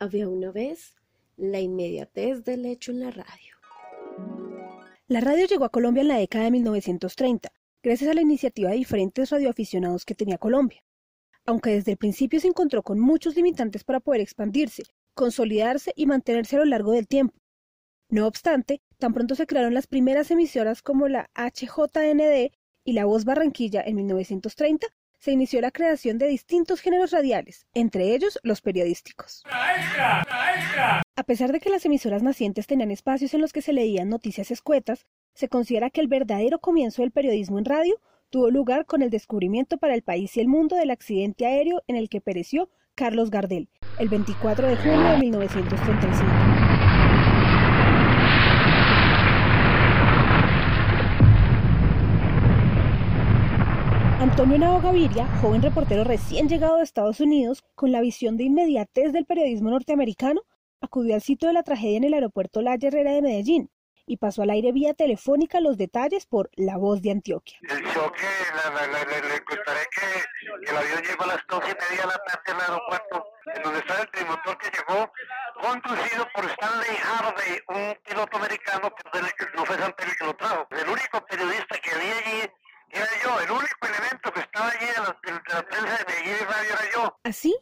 Había 0.00 0.28
una 0.28 0.52
vez 0.52 0.94
la 1.36 1.58
inmediatez 1.58 2.44
del 2.44 2.66
hecho 2.66 2.92
en 2.92 3.00
la 3.00 3.10
radio. 3.10 3.56
La 5.08 5.20
radio 5.20 5.44
llegó 5.44 5.64
a 5.64 5.70
Colombia 5.70 6.02
en 6.02 6.08
la 6.08 6.18
década 6.18 6.44
de 6.44 6.52
1930, 6.52 7.50
gracias 7.82 8.08
a 8.08 8.14
la 8.14 8.20
iniciativa 8.20 8.70
de 8.70 8.76
diferentes 8.76 9.28
radioaficionados 9.30 10.04
que 10.04 10.14
tenía 10.14 10.38
Colombia. 10.38 10.84
Aunque 11.46 11.70
desde 11.70 11.92
el 11.92 11.98
principio 11.98 12.38
se 12.38 12.46
encontró 12.46 12.84
con 12.84 13.00
muchos 13.00 13.34
limitantes 13.34 13.82
para 13.82 13.98
poder 13.98 14.20
expandirse, 14.20 14.84
consolidarse 15.14 15.92
y 15.96 16.06
mantenerse 16.06 16.54
a 16.54 16.60
lo 16.60 16.66
largo 16.66 16.92
del 16.92 17.08
tiempo. 17.08 17.34
No 18.08 18.28
obstante, 18.28 18.80
tan 18.98 19.12
pronto 19.12 19.34
se 19.34 19.48
crearon 19.48 19.74
las 19.74 19.88
primeras 19.88 20.30
emisoras 20.30 20.80
como 20.80 21.08
la 21.08 21.28
HJND 21.34 22.52
y 22.84 22.92
la 22.92 23.04
Voz 23.04 23.24
Barranquilla 23.24 23.82
en 23.84 23.96
1930, 23.96 24.86
se 25.18 25.32
inició 25.32 25.60
la 25.60 25.70
creación 25.70 26.18
de 26.18 26.28
distintos 26.28 26.80
géneros 26.80 27.10
radiales, 27.10 27.66
entre 27.74 28.14
ellos 28.14 28.38
los 28.42 28.60
periodísticos. 28.60 29.42
A 31.16 31.22
pesar 31.26 31.52
de 31.52 31.60
que 31.60 31.70
las 31.70 31.84
emisoras 31.84 32.22
nacientes 32.22 32.66
tenían 32.66 32.90
espacios 32.90 33.34
en 33.34 33.40
los 33.40 33.52
que 33.52 33.62
se 33.62 33.72
leían 33.72 34.08
noticias 34.08 34.50
escuetas, 34.50 35.06
se 35.34 35.48
considera 35.48 35.90
que 35.90 36.00
el 36.00 36.08
verdadero 36.08 36.60
comienzo 36.60 37.02
del 37.02 37.10
periodismo 37.10 37.58
en 37.58 37.64
radio 37.64 38.00
tuvo 38.30 38.50
lugar 38.50 38.86
con 38.86 39.02
el 39.02 39.10
descubrimiento 39.10 39.78
para 39.78 39.94
el 39.94 40.02
país 40.02 40.36
y 40.36 40.40
el 40.40 40.48
mundo 40.48 40.76
del 40.76 40.90
accidente 40.90 41.46
aéreo 41.46 41.82
en 41.86 41.96
el 41.96 42.08
que 42.08 42.20
pereció 42.20 42.70
Carlos 42.94 43.30
Gardel, 43.30 43.68
el 43.98 44.08
24 44.08 44.66
de 44.66 44.76
junio 44.76 45.10
de 45.10 45.18
1935. 45.18 46.97
Antonio 54.20 54.58
Nao 54.58 54.80
Gaviria, 54.80 55.28
joven 55.40 55.62
reportero 55.62 56.02
recién 56.02 56.48
llegado 56.48 56.78
de 56.78 56.82
Estados 56.82 57.20
Unidos, 57.20 57.62
con 57.76 57.92
la 57.92 58.00
visión 58.00 58.36
de 58.36 58.42
inmediatez 58.42 59.12
del 59.12 59.26
periodismo 59.26 59.70
norteamericano, 59.70 60.42
acudió 60.80 61.14
al 61.14 61.22
sitio 61.22 61.46
de 61.46 61.54
la 61.54 61.62
tragedia 61.62 61.98
en 61.98 62.04
el 62.04 62.14
aeropuerto 62.14 62.60
La 62.60 62.74
Herrera 62.74 63.12
de 63.12 63.22
Medellín 63.22 63.70
y 64.06 64.16
pasó 64.16 64.42
al 64.42 64.50
aire 64.50 64.72
vía 64.72 64.92
telefónica 64.92 65.60
los 65.60 65.76
detalles 65.76 66.26
por 66.26 66.50
La 66.56 66.76
Voz 66.78 67.00
de 67.00 67.12
Antioquia. 67.12 67.58
El 67.62 67.84
choque, 67.92 68.24
le 68.24 69.44
contaré 69.44 69.86
que, 69.94 70.68
el 70.68 70.76
avión 70.76 71.02
llegó 71.02 71.22
a 71.22 71.26
las 71.28 71.46
12 71.46 71.68
y 71.68 71.90
media 71.90 72.02
de 72.02 72.08
la 72.08 72.18
tarde 72.18 72.52
al 72.52 72.60
aeropuerto, 72.60 73.24
en 73.54 73.62
donde 73.62 73.78
estaba 73.78 74.00
el 74.00 74.10
trimotor 74.10 74.58
que 74.58 74.70
llegó, 74.70 75.12
conducido 75.60 76.26
por 76.34 76.44
Stanley 76.44 76.96
Harvey, 77.06 77.60
un 77.68 77.96
piloto 78.02 78.36
americano, 78.36 78.90
que 78.90 79.46
no 79.54 79.64
fue 79.64 79.76
Santelli 79.76 80.12
que 80.18 80.24
lo 80.24 80.34
trajo. 80.34 80.66
El 80.70 80.88
único 80.88 81.24
periodista 81.24 81.78
que 81.78 81.90
había 81.90 82.18
allí 82.18 82.50
era 82.90 83.06
yo, 83.22 83.40
el 83.40 83.50
único 83.50 83.86
elemento 83.86 84.32
que 84.32 84.40
estaba 84.40 84.70
allí 84.70 84.86
de 84.86 85.00
la, 85.00 85.20
prensa 85.20 85.62
de 85.62 86.04
Medellín 86.06 86.36
y 86.40 86.44
Radio 86.44 86.70
era 86.72 86.87
Así 87.22 87.54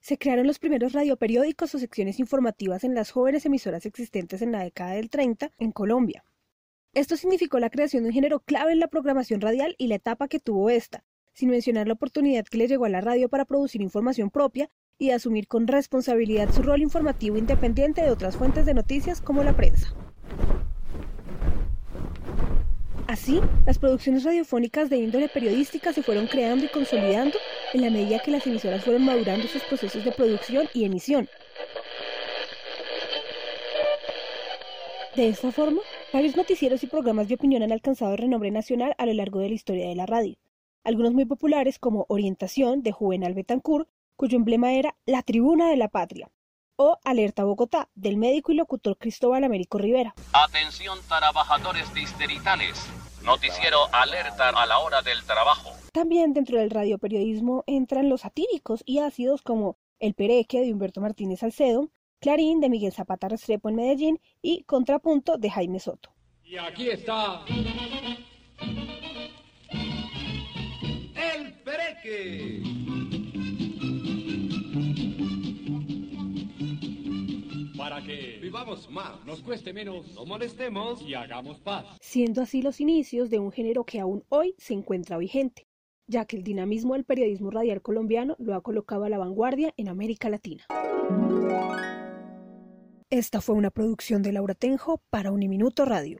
se 0.00 0.18
crearon 0.18 0.46
los 0.46 0.58
primeros 0.58 0.92
radioperiódicos 0.92 1.74
o 1.74 1.78
secciones 1.78 2.18
informativas 2.18 2.84
en 2.84 2.94
las 2.94 3.10
jóvenes 3.10 3.44
emisoras 3.44 3.86
existentes 3.86 4.42
en 4.42 4.52
la 4.52 4.64
década 4.64 4.92
del 4.92 5.10
30 5.10 5.52
en 5.58 5.72
Colombia. 5.72 6.24
Esto 6.94 7.16
significó 7.16 7.58
la 7.60 7.70
creación 7.70 8.02
de 8.02 8.08
un 8.08 8.14
género 8.14 8.40
clave 8.40 8.72
en 8.72 8.80
la 8.80 8.88
programación 8.88 9.40
radial 9.40 9.76
y 9.78 9.86
la 9.86 9.96
etapa 9.96 10.26
que 10.26 10.40
tuvo 10.40 10.70
esta, 10.70 11.04
sin 11.32 11.50
mencionar 11.50 11.86
la 11.86 11.94
oportunidad 11.94 12.46
que 12.46 12.58
le 12.58 12.66
llegó 12.66 12.86
a 12.86 12.88
la 12.88 13.00
radio 13.00 13.28
para 13.28 13.44
producir 13.44 13.80
información 13.80 14.30
propia 14.30 14.70
y 14.98 15.10
asumir 15.12 15.46
con 15.46 15.66
responsabilidad 15.66 16.52
su 16.52 16.62
rol 16.62 16.82
informativo 16.82 17.36
independiente 17.38 18.02
de 18.02 18.10
otras 18.10 18.36
fuentes 18.36 18.66
de 18.66 18.74
noticias 18.74 19.20
como 19.20 19.44
la 19.44 19.54
prensa. 19.54 19.94
Así, 23.06 23.40
las 23.66 23.78
producciones 23.78 24.24
radiofónicas 24.24 24.88
de 24.88 24.98
índole 24.98 25.28
periodística 25.28 25.92
se 25.92 26.02
fueron 26.02 26.26
creando 26.26 26.64
y 26.64 26.68
consolidando 26.68 27.36
en 27.72 27.82
la 27.82 27.90
medida 27.90 28.18
que 28.18 28.30
las 28.30 28.46
emisoras 28.46 28.84
fueron 28.84 29.04
madurando 29.04 29.46
sus 29.48 29.62
procesos 29.62 30.04
de 30.04 30.12
producción 30.12 30.68
y 30.74 30.84
emisión. 30.84 31.28
De 35.14 35.28
esta 35.28 35.50
forma, 35.50 35.80
varios 36.12 36.36
noticieros 36.36 36.82
y 36.82 36.86
programas 36.86 37.28
de 37.28 37.34
opinión 37.34 37.62
han 37.62 37.72
alcanzado 37.72 38.16
renombre 38.16 38.50
nacional 38.50 38.94
a 38.96 39.06
lo 39.06 39.12
largo 39.12 39.40
de 39.40 39.48
la 39.48 39.54
historia 39.54 39.88
de 39.88 39.94
la 39.94 40.06
radio. 40.06 40.36
Algunos 40.84 41.12
muy 41.12 41.24
populares 41.24 41.78
como 41.78 42.06
Orientación 42.08 42.82
de 42.82 42.92
Juvenal 42.92 43.34
Betancourt, 43.34 43.88
cuyo 44.16 44.36
emblema 44.36 44.72
era 44.72 44.96
La 45.06 45.22
Tribuna 45.22 45.68
de 45.68 45.76
la 45.76 45.88
Patria, 45.88 46.30
o 46.76 46.98
Alerta 47.04 47.44
Bogotá, 47.44 47.88
del 47.94 48.16
médico 48.16 48.52
y 48.52 48.54
locutor 48.54 48.96
Cristóbal 48.96 49.44
Américo 49.44 49.78
Rivera. 49.78 50.14
Atención 50.32 50.98
trabajadores 51.08 51.92
distritales. 51.92 52.86
Noticiero 53.22 53.92
alerta 53.92 54.48
a 54.48 54.66
la 54.66 54.78
hora 54.78 55.02
del 55.02 55.22
trabajo. 55.24 55.79
También 55.92 56.32
dentro 56.32 56.58
del 56.58 56.70
radioperiodismo 56.70 57.64
entran 57.66 58.08
los 58.08 58.20
satíricos 58.20 58.82
y 58.86 58.98
ácidos 58.98 59.42
como 59.42 59.76
El 59.98 60.14
Pereque 60.14 60.60
de 60.60 60.72
Humberto 60.72 61.00
Martínez 61.00 61.40
Salcedo, 61.40 61.90
Clarín 62.20 62.60
de 62.60 62.68
Miguel 62.68 62.92
Zapata 62.92 63.28
Restrepo 63.28 63.68
en 63.68 63.74
Medellín 63.76 64.20
y 64.40 64.62
Contrapunto 64.64 65.36
de 65.36 65.50
Jaime 65.50 65.80
Soto. 65.80 66.10
Y 66.44 66.56
aquí 66.56 66.90
está 66.90 67.44
El 71.16 71.54
Pereque. 71.64 72.62
para 77.76 78.02
que 78.02 78.38
vivamos 78.42 78.90
más, 78.90 79.24
nos 79.24 79.40
cueste 79.40 79.72
menos, 79.72 80.14
no 80.14 80.26
molestemos 80.26 81.00
y 81.00 81.14
hagamos 81.14 81.58
paz. 81.60 81.86
Siendo 82.00 82.42
así 82.42 82.60
los 82.60 82.78
inicios 82.78 83.30
de 83.30 83.38
un 83.38 83.50
género 83.50 83.84
que 83.84 83.98
aún 83.98 84.22
hoy 84.28 84.54
se 84.58 84.74
encuentra 84.74 85.16
vigente, 85.16 85.66
ya 86.10 86.24
que 86.24 86.36
el 86.36 86.42
dinamismo 86.42 86.94
del 86.94 87.04
periodismo 87.04 87.50
radial 87.50 87.80
colombiano 87.80 88.34
lo 88.38 88.54
ha 88.54 88.60
colocado 88.62 89.04
a 89.04 89.08
la 89.08 89.18
vanguardia 89.18 89.72
en 89.76 89.88
América 89.88 90.28
Latina. 90.28 90.66
Esta 93.10 93.40
fue 93.40 93.54
una 93.54 93.70
producción 93.70 94.22
de 94.22 94.32
Laura 94.32 94.54
Tenjo 94.54 95.00
para 95.10 95.30
Uniminuto 95.30 95.84
Radio. 95.84 96.18